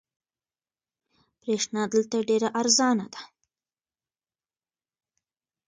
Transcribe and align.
برېښنا 1.41 1.83
دلته 1.93 2.17
ډېره 2.29 2.49
ارزانه 2.59 3.07
ده. 3.13 3.21